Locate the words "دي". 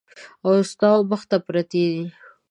1.95-2.01